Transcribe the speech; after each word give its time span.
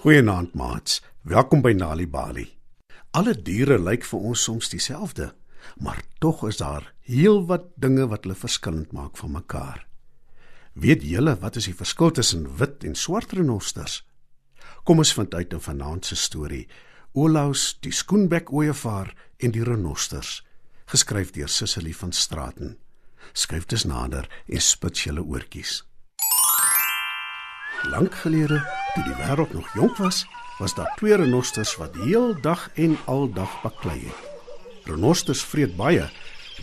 Goeienaand 0.00 0.54
maats. 0.56 1.02
Welkom 1.28 1.60
by 1.60 1.74
Nali 1.76 2.06
Bali. 2.08 2.46
Alle 3.12 3.34
diere 3.36 3.76
lyk 3.76 4.06
vir 4.08 4.22
ons 4.30 4.46
soms 4.46 4.70
dieselfde, 4.72 5.26
maar 5.76 6.00
tog 6.24 6.40
is 6.48 6.56
daar 6.56 6.86
heelwat 7.04 7.66
dinge 7.76 8.06
wat 8.08 8.24
hulle 8.24 8.38
verskillend 8.40 8.94
maak 8.96 9.20
van 9.20 9.34
mekaar. 9.34 9.84
Weet 10.72 11.04
julle 11.04 11.36
wat 11.44 11.60
is 11.60 11.68
die 11.68 11.76
verskil 11.76 12.16
tussen 12.16 12.48
wit 12.56 12.88
en 12.88 12.96
swart 12.96 13.36
renosters? 13.36 14.00
Kom 14.88 15.04
ons 15.04 15.12
vind 15.12 15.36
uit 15.36 15.52
in 15.52 15.64
vanaand 15.68 16.08
se 16.08 16.16
storie. 16.16 16.64
Olaus, 17.12 17.76
die 17.84 17.92
skoenbek 17.92 18.48
ooievaar 18.48 19.12
en 19.36 19.52
die 19.52 19.68
renosters, 19.68 20.38
geskryf 20.88 21.36
deur 21.36 21.52
Sissily 21.52 21.92
van 21.92 22.16
Straaten. 22.16 22.78
Skryf 23.36 23.68
dit 23.68 23.84
nader 23.84 24.32
en 24.48 24.64
spits 24.64 25.04
julle 25.04 25.28
oortjies. 25.28 25.82
Lank 27.92 28.16
gelede, 28.24 28.64
toe 28.94 29.04
die 29.06 29.16
wêreld 29.18 29.52
nog 29.54 29.68
jonk 29.74 29.96
was, 29.96 30.24
was 30.58 30.74
daar 30.74 30.92
twee 30.96 31.16
renosters 31.16 31.76
wat 31.80 31.94
heel 32.04 32.34
dag 32.40 32.68
en 32.74 32.98
al 33.04 33.30
dag 33.32 33.60
baklei 33.62 33.98
het. 34.04 34.26
Renosters 34.84 35.42
vreet 35.44 35.76
baie, 35.76 36.08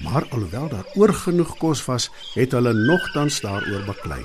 maar 0.03 0.28
alhoewel 0.30 0.70
daar 0.70 0.86
oorgenoeg 0.95 1.58
kos 1.58 1.86
was, 1.86 2.09
het 2.33 2.52
hulle 2.52 2.73
nogtans 2.73 3.39
daaroor 3.42 3.86
baklei. 3.88 4.23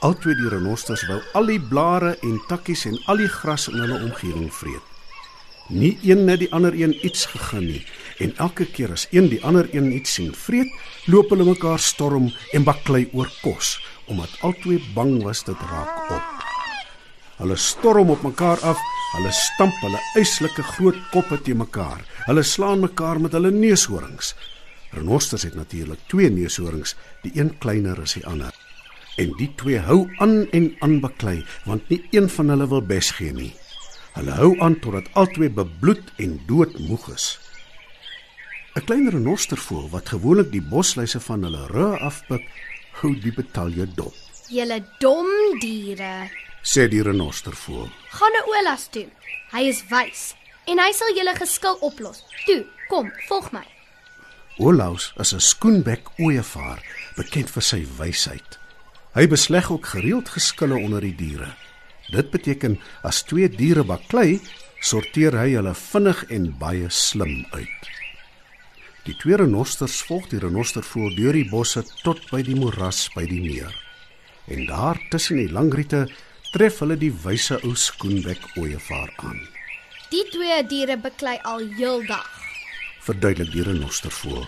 Albei 0.00 0.34
die 0.34 0.48
renosters 0.48 1.04
wou 1.08 1.20
al 1.36 1.50
die 1.52 1.60
blare 1.60 2.14
en 2.24 2.38
takkies 2.48 2.86
en 2.88 2.96
al 3.06 3.20
die 3.20 3.28
gras 3.28 3.68
in 3.68 3.80
hulle 3.82 4.00
omgewing 4.00 4.48
vreet. 4.54 4.86
Nie 5.70 5.92
een 6.02 6.26
het 6.28 6.40
die 6.42 6.50
ander 6.52 6.74
een 6.74 6.96
iets 7.06 7.26
gegee 7.30 7.60
nie, 7.60 7.82
en 8.18 8.32
elke 8.36 8.66
keer 8.66 8.90
as 8.96 9.06
een 9.14 9.28
die 9.30 9.42
ander 9.44 9.68
een 9.70 9.92
iets 9.92 10.16
sien 10.18 10.34
vreet, 10.34 10.72
loop 11.06 11.30
hulle 11.30 11.46
mekaar 11.46 11.78
storm 11.78 12.32
en 12.52 12.66
baklei 12.66 13.06
oor 13.12 13.30
kos, 13.44 13.76
omdat 14.10 14.40
albei 14.40 14.80
bang 14.94 15.20
was 15.22 15.44
dit 15.46 15.68
raak 15.70 16.10
op. 16.10 16.39
Hulle 17.40 17.56
storm 17.56 18.10
op 18.12 18.20
mekaar 18.20 18.60
af, 18.68 18.80
hulle 19.14 19.30
stamp 19.32 19.76
hulle 19.80 20.00
eislike 20.18 20.60
groot 20.74 20.98
koppe 21.08 21.38
te 21.40 21.54
mekaar. 21.56 22.02
Hulle 22.26 22.42
slaan 22.44 22.82
mekaar 22.84 23.16
met 23.24 23.32
hulle 23.32 23.48
neushorings. 23.54 24.34
Renosters 24.92 25.46
het 25.48 25.56
natuurlik 25.56 26.02
twee 26.12 26.28
neushorings, 26.28 26.92
die 27.22 27.32
een 27.38 27.54
kleiner 27.62 28.02
as 28.02 28.18
die 28.18 28.26
ander. 28.28 28.52
En 29.16 29.32
die 29.38 29.48
twee 29.56 29.80
hou 29.86 30.02
aan 30.20 30.50
en 30.56 30.68
aan 30.84 30.98
baklei, 31.00 31.38
want 31.64 31.88
nie 31.88 32.02
een 32.12 32.28
van 32.28 32.52
hulle 32.52 32.66
wil 32.74 32.84
bes 32.84 33.08
gee 33.16 33.32
nie. 33.32 33.54
Hulle 34.18 34.36
hou 34.36 34.52
aan 34.60 34.76
totdat 34.84 35.08
albei 35.16 35.48
bebloed 35.48 36.12
en 36.20 36.36
doodmoeg 36.50 37.08
is. 37.14 37.38
'n 38.76 38.84
Klein 38.84 39.08
renostervoël 39.10 39.88
wat 39.90 40.12
gewoonlik 40.12 40.52
die 40.52 40.62
bosluise 40.62 41.20
van 41.20 41.48
hulle 41.48 41.66
rug 41.72 42.00
afpik, 42.00 42.44
hou 43.00 43.16
die 43.16 43.32
betalje 43.32 43.88
dop. 43.96 44.14
Julle 44.52 44.84
dom 45.00 45.26
diere. 45.60 46.28
Sê 46.62 46.88
die 46.88 47.02
renostervoël. 47.02 47.88
Gaan 48.10 48.32
na 48.36 48.44
Olas 48.52 48.88
toe. 48.92 49.08
Hy 49.52 49.66
is 49.70 49.82
wys 49.90 50.34
en 50.70 50.78
hy 50.78 50.90
sal 50.94 51.14
julle 51.16 51.34
geskil 51.34 51.78
oplos. 51.82 52.22
Toe, 52.46 52.62
kom, 52.90 53.10
volg 53.28 53.50
my. 53.54 53.64
Olaus 54.60 55.12
is 55.16 55.32
'n 55.32 55.40
skoenbek 55.40 56.04
ooievaar, 56.18 56.80
bekend 57.16 57.50
vir 57.50 57.62
sy 57.62 57.86
wysheid. 57.98 58.58
Hy 59.14 59.26
besleg 59.26 59.70
ook 59.70 59.86
gereeld 59.86 60.28
geskille 60.28 60.76
onder 60.76 61.00
die 61.00 61.16
diere. 61.16 61.56
Dit 62.12 62.30
beteken 62.30 62.78
as 63.02 63.22
twee 63.22 63.48
diere 63.48 63.84
baklei, 63.84 64.40
sorteer 64.80 65.32
hy 65.38 65.54
hulle 65.54 65.74
vinnig 65.74 66.24
en 66.30 66.58
baie 66.58 66.90
slim 66.90 67.46
uit. 67.50 67.82
Die 69.04 69.16
twee 69.16 69.36
renosters 69.36 70.02
volg 70.02 70.28
die 70.28 70.38
renostervoël 70.38 71.14
deur 71.16 71.32
die 71.32 71.48
bosse 71.48 71.82
tot 72.02 72.20
by 72.30 72.42
die 72.42 72.54
moeras 72.54 73.08
by 73.14 73.24
die 73.24 73.40
meer. 73.40 73.74
En 74.46 74.66
daar 74.66 75.00
tussen 75.10 75.36
die 75.36 75.52
langriete 75.52 76.08
tref 76.54 76.80
hulle 76.82 76.96
die 76.98 77.12
wyse 77.24 77.58
ou 77.66 77.74
skoenbek 77.78 78.42
ooievaar 78.58 79.10
aan. 79.26 79.40
Die 80.10 80.24
twee 80.32 80.58
diere 80.66 80.96
beklei 80.98 81.38
al 81.46 81.62
heeldag 81.78 82.26
Verduidelik 83.06 83.52
die 83.54 83.62
renostervoël. 83.64 84.46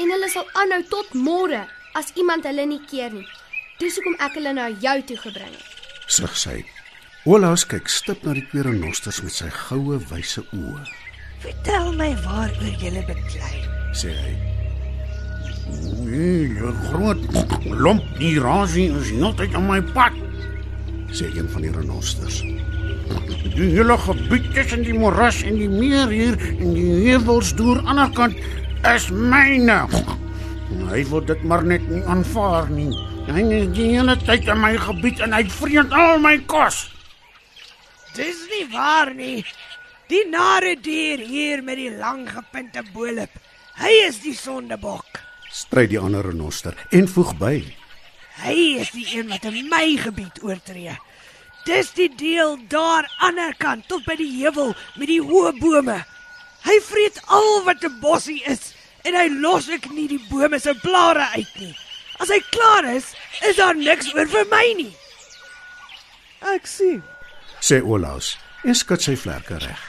en 0.00 0.10
hulle 0.14 0.28
sal 0.32 0.46
aanhou 0.56 0.80
tot 0.88 1.10
môre 1.14 1.66
as 1.98 2.12
iemand 2.16 2.46
hulle 2.48 2.64
nie 2.66 2.80
keer 2.90 3.10
nie. 3.12 3.26
Dis 3.80 3.98
hoekom 3.98 4.14
ek 4.24 4.38
hulle 4.38 4.52
na 4.56 4.68
jou 4.84 4.94
toe 5.08 5.16
gebring 5.24 5.52
het. 5.52 5.82
Sug 6.06 6.36
sy. 6.38 6.62
Olaus 7.28 7.66
kyk 7.68 7.88
stip 7.92 8.24
na 8.24 8.32
die 8.38 8.46
twee 8.50 8.62
renosters 8.66 9.20
met 9.22 9.34
sy 9.36 9.50
goue 9.50 9.98
wyse 10.10 10.40
oë. 10.54 10.86
Vertel 11.44 11.92
my 11.98 12.08
waaroor 12.24 12.80
jy 12.80 13.04
beklei. 13.06 13.60
Sê 13.92 14.14
hy: 14.16 14.32
Nee, 16.06 16.48
jy 16.56 16.72
groot 16.88 17.22
lomp 17.84 18.02
die 18.18 18.38
rasie 18.40 18.88
is 18.96 19.12
heeltyd 19.12 19.54
aan 19.54 19.68
my 19.68 19.80
pad. 19.92 20.16
Sê 21.12 21.28
een 21.36 21.48
van 21.52 21.64
die 21.66 21.72
renosters. 21.72 22.40
Die 23.52 23.68
hele 23.74 23.96
gebied 24.00 24.48
tussen 24.56 24.84
die 24.86 24.96
moeras 24.96 25.42
en 25.44 25.58
die 25.60 25.68
meer 25.68 26.08
hier 26.08 26.38
en 26.56 26.74
die 26.76 26.90
heuwels 27.08 27.52
deur 27.58 27.82
aan 27.84 28.00
die 28.00 28.06
ander 28.06 28.12
kant 28.16 28.36
is 28.94 29.08
myne. 29.10 29.80
Hy 30.88 31.02
wil 31.10 31.24
dit 31.28 31.42
maar 31.44 31.64
net 31.64 31.84
nie 31.90 32.02
aanvaar 32.08 32.70
nie. 32.72 32.90
Hy 33.28 33.44
is 33.54 33.68
die 33.76 33.90
hele 33.92 34.16
tyd 34.24 34.48
in 34.50 34.60
my 34.62 34.72
gebied 34.80 35.20
en 35.22 35.36
hy 35.36 35.44
vreet 35.52 35.92
al 35.94 36.18
my 36.22 36.38
kos. 36.50 36.86
Dis 38.16 38.40
nie 38.50 38.64
waar 38.72 39.12
nie. 39.14 39.42
Die 40.10 40.24
nare 40.28 40.74
dier 40.80 41.20
hier 41.24 41.62
met 41.64 41.78
die 41.80 41.92
lang 41.96 42.26
gepunte 42.28 42.82
bolop. 42.92 43.32
Hy 43.80 43.92
is 44.08 44.18
die 44.24 44.34
sondebok. 44.36 45.22
Stry 45.52 45.86
die 45.88 46.00
ander 46.00 46.24
renoster 46.26 46.76
en 46.90 47.08
voeg 47.08 47.32
by: 47.40 47.54
Hy 48.40 48.80
is 48.80 48.90
die 48.94 49.06
een 49.12 49.28
wat 49.28 49.44
in 49.44 49.68
my 49.68 49.96
gebied 50.00 50.40
oortree. 50.42 50.96
Dis 51.66 51.92
die 51.94 52.08
deel 52.08 52.56
daar 52.68 53.06
ander 53.22 53.54
kant 53.58 53.86
tot 53.88 54.04
by 54.08 54.16
die 54.18 54.30
heuwel 54.40 54.72
met 54.96 55.08
die 55.10 55.20
hoë 55.22 55.52
bome. 55.60 56.00
Hy 56.62 56.78
vreet 56.88 57.20
al 57.26 57.62
wat 57.66 57.84
'n 57.84 58.00
bossie 58.00 58.42
is 58.46 58.74
en 59.04 59.14
hy 59.14 59.28
los 59.28 59.68
ek 59.68 59.90
nie 59.90 60.08
die 60.08 60.22
bome 60.30 60.58
se 60.58 60.74
blare 60.82 61.26
uit 61.36 61.54
nie. 61.58 61.76
As 62.18 62.28
hy 62.28 62.40
klaar 62.50 62.84
is, 62.84 63.14
is 63.42 63.56
daar 63.56 63.76
niks 63.76 64.14
oor 64.14 64.28
vir 64.28 64.46
my 64.50 64.66
nie. 64.76 64.94
Ek 66.54 66.66
sien. 66.66 67.02
sê 67.60 67.82
Olaus 67.82 68.38
en 68.64 68.74
skud 68.74 69.02
sy 69.02 69.16
vlerke 69.16 69.58
reg. 69.58 69.82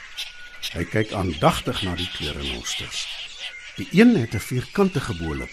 Hy 0.74 0.84
kyk 0.84 1.12
aandagtig 1.12 1.82
na 1.82 1.94
die 1.94 2.10
twee 2.16 2.32
renosters. 2.32 3.06
Die 3.76 3.88
een 3.92 4.16
het 4.16 4.34
'n 4.34 4.38
vierkantige 4.38 5.14
bolop 5.14 5.50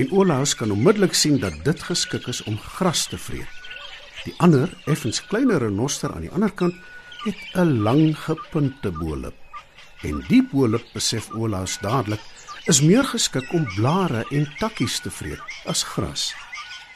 en 0.00 0.12
Olaus 0.16 0.54
kan 0.56 0.70
onmiddellik 0.72 1.14
sien 1.14 1.38
dat 1.40 1.56
dit 1.64 1.82
geskik 1.82 2.26
is 2.32 2.42
om 2.48 2.56
gras 2.58 3.04
te 3.08 3.18
vreet. 3.18 3.58
Die 4.24 4.34
ander, 4.40 4.72
effens 4.88 5.20
kleiner 5.28 5.60
renoster 5.60 6.12
aan 6.14 6.24
die 6.24 6.32
ander 6.32 6.52
kant, 6.52 6.76
het 7.24 7.40
'n 7.54 7.82
lang 7.84 8.16
gepunte 8.18 8.90
bolop. 8.90 9.36
En 10.02 10.24
die 10.28 10.42
bolop, 10.52 10.84
besef 10.92 11.30
Olaus 11.30 11.78
dadelik, 11.78 12.20
is 12.64 12.80
meer 12.80 13.04
geskik 13.04 13.52
om 13.52 13.66
blare 13.74 14.24
en 14.30 14.48
takkies 14.58 15.00
te 15.00 15.10
vreet 15.10 15.40
as 15.66 15.82
gras. 15.82 16.34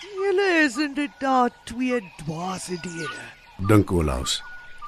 Julle 0.01 0.65
is 0.65 0.77
inderdaad 0.77 1.53
twee 1.65 2.13
dwaase 2.25 2.79
diere. 2.81 3.25
dink 3.69 3.93
Olaus. 3.93 4.43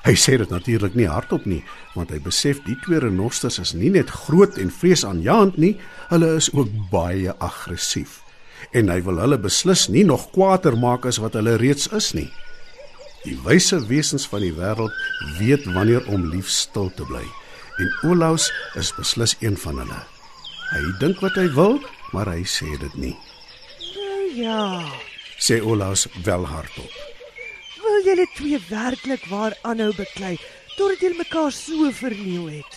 Hy 0.07 0.15
sê 0.15 0.37
dit 0.39 0.51
natuurlik 0.55 0.95
nie 0.95 1.09
hardop 1.11 1.49
nie, 1.51 1.65
want 1.97 2.13
hy 2.15 2.21
besef 2.23 2.61
die 2.63 2.77
twee 2.85 3.01
renosters 3.03 3.59
is 3.59 3.73
nie 3.75 3.91
net 3.91 4.13
groot 4.27 4.55
en 4.63 4.69
vreesaanjaend 4.71 5.57
nie, 5.59 5.73
hulle 6.13 6.29
is 6.39 6.47
ook 6.55 6.71
baie 6.93 7.35
aggressief. 7.43 8.21
En 8.71 8.87
hy 8.93 9.01
wil 9.03 9.19
hulle 9.19 9.39
beslis 9.43 9.89
nie 9.91 10.05
nog 10.07 10.29
kwaader 10.37 10.79
maak 10.79 11.09
as 11.11 11.19
wat 11.23 11.35
hulle 11.35 11.57
reeds 11.59 11.91
is 11.99 12.13
nie. 12.15 12.29
Die 13.25 13.35
wyse 13.43 13.81
wesens 13.91 14.29
van 14.31 14.47
die 14.47 14.53
wêreld 14.55 14.95
weet 15.41 15.67
wanneer 15.75 16.07
om 16.15 16.29
lief 16.31 16.55
stil 16.55 16.93
te 16.95 17.09
bly, 17.11 17.25
en 17.83 17.91
Olaus 18.13 18.47
is 18.79 18.95
beslis 18.95 19.35
een 19.43 19.59
van 19.67 19.83
hulle. 19.83 20.01
Hy 20.71 20.85
dink 21.03 21.19
wat 21.27 21.35
hy 21.35 21.49
wil, 21.59 21.81
maar 22.15 22.31
hy 22.31 22.47
sê 22.47 22.71
dit 22.79 22.95
nie. 23.09 23.17
Ja. 24.39 24.87
Sê 25.43 25.59
Olaus 25.67 26.07
wel 26.23 26.47
hardop. 26.47 27.16
Julle 28.07 28.27
twee 28.37 28.59
werklik 28.69 29.25
waar 29.27 29.57
aanhou 29.67 29.91
beklei 29.97 30.37
totdat 30.77 31.01
julle 31.03 31.19
mekaar 31.19 31.51
so 31.51 31.89
verniel 31.91 32.45
het 32.53 32.77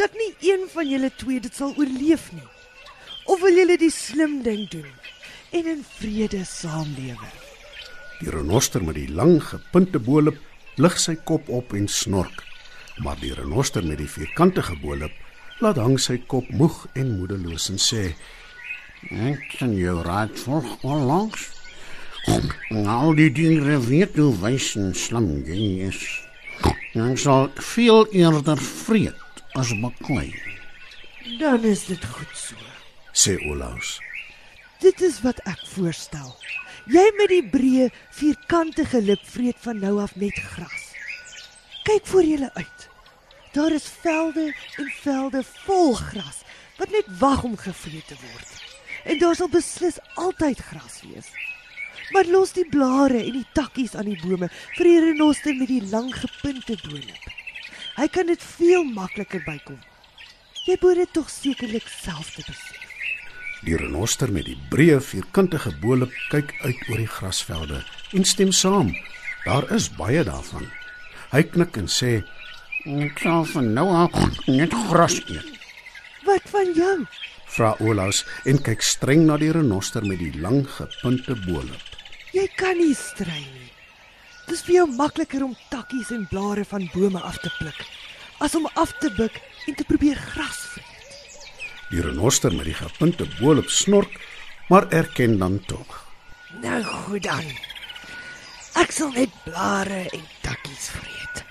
dat 0.00 0.16
nie 0.18 0.32
een 0.42 0.64
van 0.72 0.88
julle 0.90 1.10
twee 1.20 1.40
dit 1.40 1.54
sal 1.54 1.70
oorleef 1.78 2.24
nie? 2.34 2.48
Of 3.30 3.44
wil 3.44 3.54
julle 3.60 3.76
die 3.78 3.92
slim 3.94 4.40
ding 4.42 4.64
doen 4.72 4.88
en 5.54 5.70
in 5.70 5.84
vrede 6.00 6.42
saamlewe? 6.50 7.30
Die 8.18 8.32
renoster 8.34 8.82
met 8.82 8.98
die 8.98 9.08
lang 9.12 9.38
gepunte 9.44 10.02
bolop 10.02 10.40
lig 10.82 10.98
sy 10.98 11.14
kop 11.30 11.46
op 11.48 11.72
en 11.78 11.86
snork, 11.88 12.42
maar 13.04 13.16
die 13.22 13.34
renoster 13.38 13.86
met 13.86 14.02
die 14.02 14.10
vierkantige 14.10 14.76
bolop 14.82 15.14
laat 15.62 15.78
hang 15.80 15.94
sy 16.02 16.18
kop 16.26 16.48
moeg 16.50 16.82
en 16.98 17.14
moedeloos 17.20 17.70
en 17.70 17.78
sê: 17.80 18.08
Ek 19.30 19.46
kan 19.60 19.78
jou 19.78 20.00
raad 20.02 20.34
volg 20.42 20.82
onlangs. 20.82 21.52
Al 22.26 23.14
die 23.14 23.30
diere 23.30 23.78
weet 23.86 24.16
hoe 24.18 24.32
wys 24.42 24.72
en 24.80 24.94
slim 24.94 25.28
jy 25.46 25.86
is. 25.86 26.00
Jy 26.96 27.12
sal 27.20 27.50
veel 27.72 28.06
eerder 28.22 28.58
vreet 28.58 29.42
as 29.54 29.70
baklei. 29.82 30.32
Dan 31.38 31.64
is 31.64 31.86
dit 31.86 32.04
goed 32.04 32.34
so. 32.34 32.56
sê 33.16 33.36
Olaus. 33.50 33.96
Dit 34.82 35.00
is 35.00 35.22
wat 35.24 35.38
ek 35.48 35.62
voorstel. 35.72 36.34
Jy 36.92 37.06
met 37.18 37.32
die 37.32 37.44
breë 37.50 37.88
vierkantige 38.14 39.00
lip 39.02 39.22
vreet 39.26 39.58
van 39.64 39.80
nou 39.82 39.96
af 40.02 40.14
net 40.20 40.36
gras. 40.52 40.84
Kyk 41.88 42.06
voor 42.10 42.26
julle 42.26 42.50
uit. 42.54 42.88
Daar 43.56 43.72
is 43.72 43.88
velde 44.02 44.50
en 44.76 44.92
velde 45.00 45.42
vol 45.64 45.94
gras 45.94 46.42
wat 46.76 46.92
net 46.92 47.08
wag 47.18 47.42
om 47.48 47.56
gevreet 47.56 48.06
te 48.06 48.18
word. 48.20 48.50
En 49.04 49.18
daar 49.18 49.34
sal 49.38 49.48
beslis 49.48 49.98
altyd 50.14 50.60
gras 50.60 51.00
wees. 51.08 51.30
Maar 52.14 52.30
los 52.30 52.52
die 52.56 52.66
blare 52.70 53.18
en 53.22 53.38
die 53.38 53.46
takkies 53.56 53.94
aan 53.94 54.10
die 54.10 54.20
bome 54.22 54.48
vir 54.76 54.88
die 54.88 55.00
renoster 55.08 55.54
met 55.58 55.70
die 55.70 55.82
lang 55.90 56.12
gepunte 56.14 56.78
boonop. 56.84 57.28
Hy 57.96 58.08
kan 58.12 58.28
dit 58.28 58.42
veel 58.56 58.84
makliker 58.84 59.42
bykom. 59.46 59.78
Jy 60.66 60.76
moet 60.82 60.98
dit 61.02 61.12
tog 61.14 61.30
sekerlik 61.30 61.86
self 61.88 62.34
te 62.34 62.42
besef. 62.46 62.82
Die 63.66 63.76
renoster 63.78 64.30
met 64.32 64.46
die 64.46 64.58
breë 64.70 64.98
vierkantige 65.02 65.72
bolop 65.82 66.12
kyk 66.30 66.52
uit 66.62 66.82
oor 66.90 67.00
die 67.00 67.10
grasvelde 67.10 67.80
en 68.14 68.26
stem 68.28 68.52
saam. 68.52 68.92
Daar 69.46 69.64
is 69.74 69.88
baie 69.96 70.24
daarvan. 70.26 70.66
Hy 71.32 71.42
knik 71.54 71.78
en 71.80 71.88
sê: 71.90 72.20
Ek 72.86 73.22
sal 73.22 73.46
van 73.54 73.72
nou 73.74 73.86
af 74.04 74.14
net 74.46 74.74
gras 74.90 75.16
eet. 75.24 75.54
Wat 76.26 76.50
van 76.52 76.74
jou? 76.74 76.96
"Vra 77.56 77.74
Olaus 77.80 78.24
en 78.44 78.58
kyk 78.62 78.82
streng 78.82 79.26
na 79.26 79.36
die 79.40 79.52
renoster 79.52 80.04
met 80.04 80.18
die 80.18 80.40
lang 80.40 80.66
gepunte 80.68 81.34
bolop. 81.46 81.86
Jy 82.32 82.48
kan 82.56 82.76
nie 82.76 82.94
stry 82.94 83.40
nie. 83.40 83.70
Dis 84.46 84.60
vir 84.66 84.74
jou 84.74 84.86
makliker 84.92 85.44
om 85.44 85.56
takkies 85.70 86.10
en 86.12 86.26
blare 86.30 86.64
van 86.64 86.84
bome 86.92 87.20
af 87.20 87.38
te 87.40 87.50
pluk 87.58 87.80
as 88.44 88.54
om 88.54 88.68
af 88.74 88.92
te 89.00 89.10
buig 89.16 89.32
en 89.66 89.74
te 89.74 89.84
probeer 89.88 90.16
gras 90.16 90.58
vreet. 90.74 91.16
Die 91.90 92.02
renoster 92.04 92.52
met 92.52 92.68
die 92.68 92.76
gepunte 92.76 93.24
bolop 93.40 93.70
snork, 93.72 94.20
maar 94.68 94.88
erken 94.92 95.38
dan 95.38 95.60
tog. 95.66 96.02
Nou 96.62 96.82
goed 96.82 97.22
dan. 97.22 97.48
Ek 98.76 98.92
sal 98.92 99.14
net 99.16 99.32
blare 99.46 100.04
en 100.12 100.26
takkies 100.44 100.90
vreet. 100.92 101.44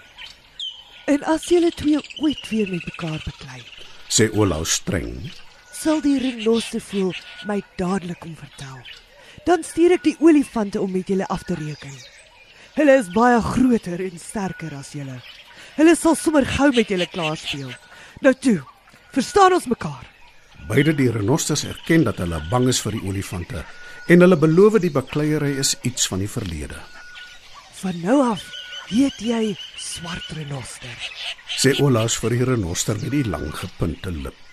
En 1.10 1.26
as 1.34 1.50
julle 1.50 1.72
twee 1.74 1.98
ooit 2.22 2.50
weer 2.50 2.70
met 2.70 2.86
mekaar 2.86 3.22
beklei, 3.26 3.64
Sê 4.16 4.30
Olaus 4.38 4.78
streng. 4.80 5.32
Sal 5.86 6.02
die 6.02 6.18
renoster 6.18 6.82
voel 6.82 7.14
my 7.46 7.60
dadelik 7.78 8.24
om 8.26 8.34
vertel. 8.40 8.78
Dan 9.46 9.62
stuur 9.62 10.00
ek 10.00 10.06
die 10.08 10.16
olifante 10.24 10.82
om 10.82 10.90
met 10.90 11.10
julle 11.12 11.28
af 11.30 11.44
te 11.46 11.58
reken. 11.60 11.94
Hulle 12.76 12.96
is 12.98 13.12
baie 13.14 13.38
groter 13.46 14.02
en 14.02 14.18
sterker 14.20 14.74
as 14.74 14.96
julle. 14.98 15.20
Hulle 15.78 15.94
sal 16.00 16.18
sommer 16.18 16.48
gou 16.56 16.72
met 16.74 16.90
julle 16.90 17.06
klaar 17.12 17.38
speel. 17.38 17.70
Nou 18.26 18.34
toe, 18.34 18.58
verstaan 19.14 19.54
ons 19.60 19.68
mekaar? 19.70 20.08
Beide 20.66 20.96
die 20.98 21.12
renosters 21.14 21.68
erken 21.70 22.08
dat 22.08 22.18
hulle 22.24 22.42
bang 22.50 22.66
is 22.72 22.82
vir 22.82 22.98
die 22.98 23.04
olifante 23.06 23.62
en 24.10 24.26
hulle 24.26 24.38
beloof 24.42 24.80
die 24.82 24.94
bakleierery 24.94 25.54
is 25.62 25.76
iets 25.86 26.10
van 26.10 26.24
die 26.24 26.32
verlede. 26.32 26.80
Van 27.84 28.02
nou 28.02 28.18
af 28.32 28.48
heet 28.90 29.22
jy 29.22 29.54
swart 29.82 30.34
renoster, 30.38 30.98
Sê 31.56 31.76
Olaus 31.82 32.18
vir 32.22 32.36
die 32.36 32.50
renoster 32.50 32.98
met 33.02 33.14
die 33.14 33.24
lang 33.30 33.48
gepunte 33.54 34.12
lip. 34.14 34.45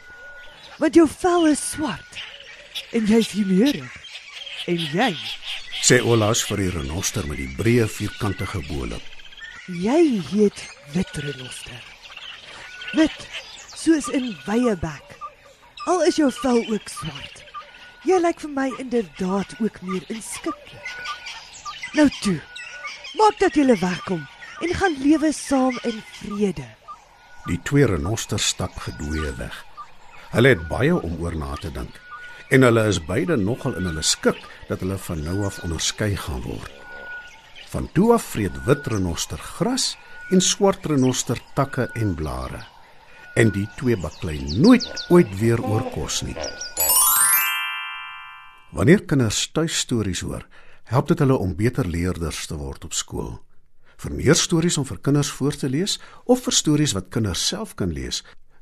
Want 0.78 0.94
jou 0.94 1.06
vel 1.18 1.46
is 1.46 1.62
swart 1.70 2.20
en 2.92 3.06
jy's 3.06 3.32
humeurig. 3.36 3.92
En 4.66 4.78
jy, 4.78 5.16
Sê 5.82 5.98
Olaus 6.06 6.44
vir 6.46 6.60
die 6.62 6.70
renoster 6.70 7.26
met 7.26 7.40
die 7.40 7.50
breë 7.58 7.88
vierkantige 7.90 8.60
bolop. 8.68 9.02
jy 9.66 10.20
heet 10.30 10.60
wit 10.94 11.16
renoster. 11.24 11.80
Wit, 12.94 13.26
soos 13.74 14.08
in 14.08 14.36
wye 14.46 14.76
bek. 14.76 15.16
Al 15.86 16.02
is 16.06 16.16
jou 16.16 16.30
vel 16.42 16.62
ook 16.70 16.88
swart. 16.88 17.42
Jy 18.06 18.18
lyk 18.20 18.40
vir 18.40 18.50
my 18.50 18.68
inderdaad 18.78 19.54
ook 19.60 19.80
meer 19.82 20.04
inskikkelik. 20.08 20.94
Nou 21.94 22.08
toe. 22.22 22.38
Maak 23.18 23.38
dat 23.38 23.54
jy 23.54 23.66
wegkom 23.80 24.22
en 24.62 24.74
gaan 24.74 24.94
lewe 25.02 25.32
saam 25.32 25.78
in 25.82 26.02
vrede. 26.20 26.66
Die 27.46 27.58
twee 27.62 27.86
renosters 27.86 28.46
stap 28.46 28.78
gedwee 28.78 29.34
weg. 29.36 29.64
Hulle 30.32 30.54
het 30.54 30.62
baie 30.64 30.94
om 30.96 31.18
oor 31.20 31.34
na 31.36 31.52
te 31.60 31.68
dink 31.72 31.98
en 32.52 32.64
hulle 32.64 32.82
is 32.88 32.98
beide 33.04 33.36
nogal 33.40 33.74
in 33.80 33.86
hulle 33.88 34.02
skik 34.04 34.38
dat 34.68 34.80
hulle 34.84 34.96
van 35.06 35.20
nou 35.24 35.38
af 35.48 35.58
onderskei 35.64 36.10
gaan 36.20 36.40
word. 36.44 36.72
Van 37.72 37.88
toe 37.96 38.10
af 38.16 38.26
vreet 38.32 38.56
wit 38.66 38.88
renoster 38.92 39.40
gras 39.40 39.94
en 40.32 40.40
swart 40.44 40.88
renoster 40.88 41.40
takke 41.56 41.86
en 42.00 42.14
blare. 42.16 42.60
En 43.36 43.52
die 43.52 43.64
twee 43.76 43.96
baklei 43.96 44.38
nooit 44.60 44.88
ooit 45.08 45.32
weer 45.40 45.60
oor 45.64 45.84
kos 45.94 46.20
nie. 46.24 46.36
Wanneer 48.72 49.04
kinders 49.08 49.46
tuistories 49.52 50.20
hoor, 50.24 50.44
help 50.92 51.08
dit 51.12 51.24
hulle 51.24 51.36
om 51.36 51.56
beter 51.56 51.88
leerders 51.88 52.46
te 52.48 52.56
word 52.56 52.84
op 52.88 52.96
skool. 52.96 53.34
Vir 54.00 54.16
meer 54.16 54.36
stories 54.36 54.76
om 54.80 54.88
vir 54.88 55.00
kinders 55.00 55.32
voor 55.32 55.56
te 55.56 55.68
lees 55.68 55.98
of 56.24 56.44
vir 56.44 56.56
stories 56.56 56.96
wat 56.96 57.12
kinders 57.12 57.44
self 57.48 57.76
kan 57.76 57.92
lees, 57.92 58.24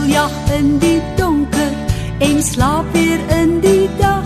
'n 0.00 0.02
Uil 0.02 0.08
jag 0.08 0.30
in 0.58 0.78
die 0.78 1.00
donker 1.16 1.72
en 2.18 2.42
slaap 2.42 2.84
weer 2.92 3.20
in 3.40 3.60
die 3.60 3.88
dag. 3.98 4.24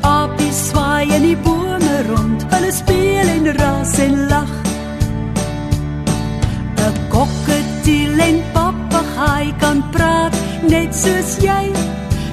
Apies 0.00 0.68
swaai 0.68 1.08
in 1.16 1.22
die 1.22 1.36
bome 1.36 2.02
rond, 2.08 2.44
hulle 2.50 2.72
speel 2.72 3.28
en 3.36 3.46
ras 3.56 3.98
en 3.98 4.26
lag. 4.28 4.52
'n 6.76 6.94
Kokketiel 7.08 8.18
en 8.18 8.42
papegaai 8.52 9.54
kan 9.58 9.82
praat 9.90 10.34
net 10.68 10.94
soos 10.94 11.36
jy. 11.40 11.72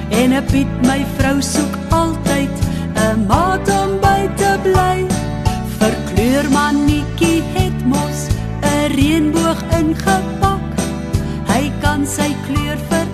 En 0.10 0.34
'n 0.34 0.46
Piet 0.51 0.74
my 0.81 1.05
vrou 1.17 1.41
soek 1.41 1.75
altyd 1.89 2.53
'n 2.96 3.25
maat 3.27 3.69
om 3.81 3.91
by 4.01 4.22
te 4.36 4.51
bly. 4.63 4.98
Verkleurmannetjie 5.79 7.41
het 7.53 7.86
mos 7.86 8.19
'n 8.62 8.91
reënboog 8.96 9.62
ingepak 9.79 10.46
sy 12.07 12.31
kleur 12.45 12.79
vir 12.89 13.06